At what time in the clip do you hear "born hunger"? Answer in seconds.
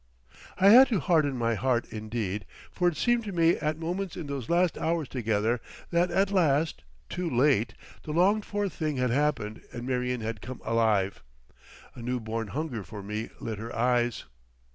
12.19-12.81